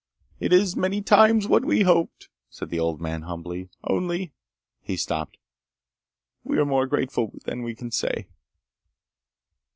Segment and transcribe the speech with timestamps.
[0.39, 0.75] "It is...
[0.75, 3.69] many times what we hoped," said the old man humbly.
[3.83, 4.33] "Only—"
[4.81, 5.37] He stopped.
[6.43, 8.25] "We are more grateful than we can say."